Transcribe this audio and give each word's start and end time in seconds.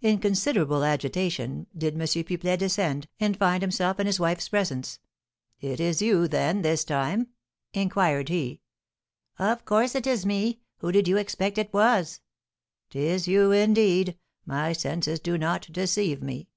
In 0.00 0.20
considerable 0.20 0.84
agitation 0.84 1.66
did 1.76 1.94
M. 1.94 2.00
Pipelet 2.02 2.60
descend, 2.60 3.08
and 3.18 3.36
find 3.36 3.60
himself 3.60 3.98
in 3.98 4.06
his 4.06 4.20
wife's 4.20 4.48
presence. 4.48 5.00
"It 5.60 5.80
is 5.80 6.00
you, 6.00 6.28
then, 6.28 6.62
this 6.62 6.84
time?" 6.84 7.30
inquired 7.72 8.28
he. 8.28 8.60
"Of 9.36 9.64
course 9.64 9.96
it 9.96 10.06
is 10.06 10.24
me; 10.24 10.60
who 10.76 10.92
did 10.92 11.08
you 11.08 11.16
expect 11.16 11.58
it 11.58 11.72
was?" 11.74 12.20
"'Tis 12.90 13.26
you, 13.26 13.50
indeed! 13.50 14.16
My 14.46 14.72
senses 14.72 15.18
do 15.18 15.36
not 15.36 15.66
deceive 15.72 16.22
me!" 16.22 16.50